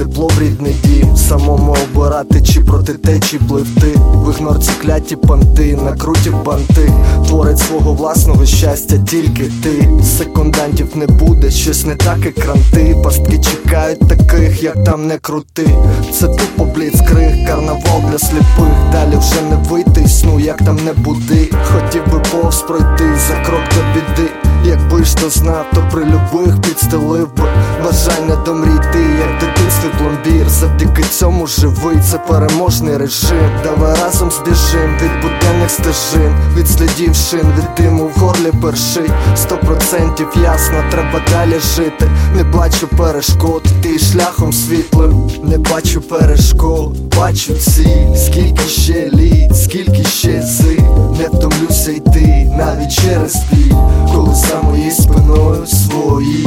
[0.00, 1.16] тепло в рідний дім.
[1.16, 3.86] Самому обирати чи проти течі пливти.
[3.96, 6.92] В ігнорці кляті панти, накруті банти.
[7.28, 9.88] Творить свого власного щастя тільки ти.
[10.18, 12.96] Секундантів не буде, щось не так і кранти.
[13.04, 15.70] Пастки чекають таких, як там не крути.
[16.12, 18.74] Це тупо бліцкриг, карнавал для сліпих.
[18.92, 21.50] Далі вже не вийти сну, як там не буди.
[21.64, 24.30] Хотів би повз пройти за крок до біди.
[24.64, 27.44] Якби ж то знав, то при любих підстелив би
[27.84, 30.48] Бажання домрійти, як в дитинстві пломбір.
[30.48, 33.50] Завдяки цьому живий, це переможний режим.
[33.64, 39.56] Давай разом збіжим від буденних стежин Від слідів шин, від диму в горлі перший Сто
[39.56, 42.10] процентів ясно, треба далі жити.
[42.36, 45.30] Не бачу перешкод, ти шляхом світлим.
[45.44, 48.16] Не бачу перешкод, бачу ціль.
[48.16, 51.16] Скільки ще літ, скільки ще зим.
[51.18, 53.74] Не втомлюся йти навіть через біль.
[54.14, 56.46] Коли за моєю спиною свої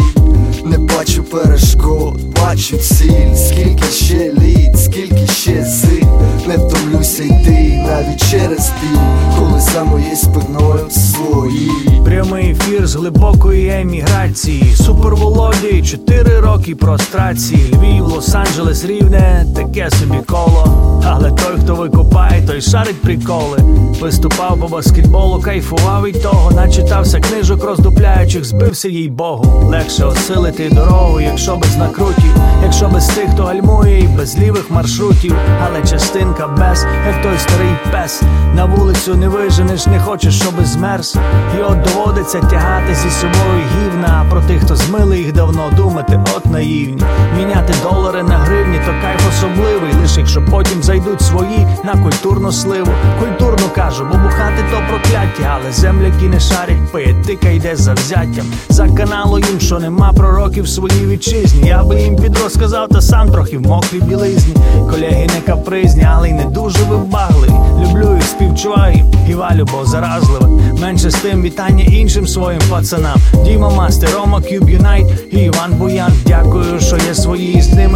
[2.64, 6.08] бачу ціль Скільки ще літ, скільки ще зим
[6.48, 8.98] Не втомлюся йти навіть через біль
[9.40, 11.72] Коли за моєю спиною свої
[12.06, 14.76] Прямий ефір з глибокої еміграції.
[14.76, 17.74] Супер Володі, 4 роки прострації.
[17.74, 20.83] Львів, Лос-Анджелес, рівне, таке собі коло.
[21.06, 23.58] Але той, хто викопає, той шарить приколи.
[24.02, 29.66] Виступав по баскетболу, кайфував від того, начитався книжок, роздупляючих, збився їй Богу.
[29.70, 35.36] Легше осилити дорогу, якщо без накрутів, якщо без тих, хто гальмує, і без лівих маршрутів.
[35.66, 38.22] Але частинка без, як той старий пес.
[38.56, 41.18] На вулицю не виженеш, не хочеш, щоби змерз.
[41.60, 44.26] І от доводиться тягати зі собою гівна.
[44.26, 47.04] А про тих, хто змили їх давно, думати, от наївні.
[47.38, 49.93] Міняти долари на гривні, то кайф особливий.
[50.14, 52.92] Лише якщо потім зайдуть свої на культурну сливу.
[53.20, 58.46] Культурну кажу, бо бухати то прокляття, але земляки не шарять, поетика йде за взяттям.
[58.70, 61.68] За каналу їм, що нема пророків в своїй вітчизні.
[61.68, 64.54] Я би їм підрозказав, та сам трохи в мокрій білизні.
[64.92, 67.54] Колеги не капризні, але й не дуже вибагливі.
[67.84, 70.48] Люблю їх, співчуваю їм і валю, бо заразливе.
[70.82, 73.18] Менше з тим вітання іншим своїм пацанам.
[73.46, 76.12] Діма Мастер, Рома Кюб Юнайт і Іван Буян.
[76.26, 77.16] Дякую, що є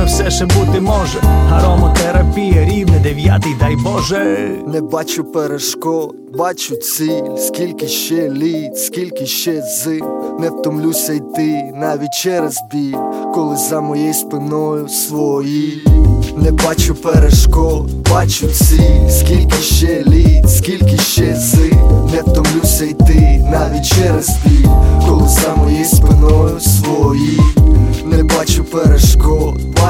[0.08, 1.20] все ще бути може.
[1.52, 4.50] Аромотерапія, рівне дев'ятий, дай Боже.
[4.68, 10.06] Не бачу перешкод, бачу ціль, скільки ще літ, скільки ще зим,
[10.40, 12.98] не втомлюся йти навіть через біль,
[13.34, 15.84] коли за моєю спиною свої.
[16.38, 23.86] Не бачу перешкод, бачу ціль, скільки ще літ, скільки ще зим, не втомлюся йти навіть
[23.86, 24.70] через біль,
[25.08, 27.40] коли за моєю спиною свої.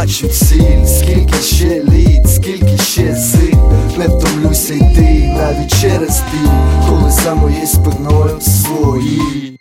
[0.08, 3.60] Бачу ціль, скільки ще літ, скільки ще зим,
[3.98, 6.50] не втомлюся йти навіть через біль,
[6.90, 9.58] коли за моєю спиною свої.